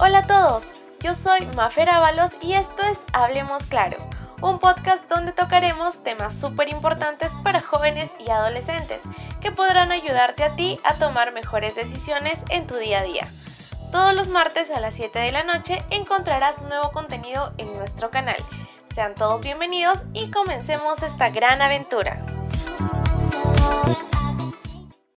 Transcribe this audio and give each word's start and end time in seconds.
Hola 0.00 0.18
a 0.18 0.26
todos, 0.28 0.62
yo 1.00 1.12
soy 1.16 1.44
Mafer 1.56 1.90
Ábalos 1.90 2.30
y 2.40 2.52
esto 2.52 2.82
es 2.84 3.00
Hablemos 3.12 3.64
Claro, 3.64 3.98
un 4.40 4.60
podcast 4.60 5.08
donde 5.08 5.32
tocaremos 5.32 6.04
temas 6.04 6.36
súper 6.36 6.68
importantes 6.68 7.32
para 7.42 7.60
jóvenes 7.60 8.08
y 8.24 8.30
adolescentes 8.30 9.02
que 9.40 9.50
podrán 9.50 9.90
ayudarte 9.90 10.44
a 10.44 10.54
ti 10.54 10.78
a 10.84 10.94
tomar 10.94 11.32
mejores 11.32 11.74
decisiones 11.74 12.38
en 12.48 12.68
tu 12.68 12.76
día 12.76 13.00
a 13.00 13.02
día. 13.02 13.26
Todos 13.90 14.14
los 14.14 14.28
martes 14.28 14.70
a 14.70 14.78
las 14.78 14.94
7 14.94 15.18
de 15.18 15.32
la 15.32 15.42
noche 15.42 15.84
encontrarás 15.90 16.62
nuevo 16.62 16.92
contenido 16.92 17.52
en 17.58 17.76
nuestro 17.76 18.12
canal. 18.12 18.38
Sean 18.94 19.16
todos 19.16 19.40
bienvenidos 19.40 20.04
y 20.12 20.30
comencemos 20.30 21.02
esta 21.02 21.30
gran 21.30 21.60
aventura. 21.60 22.24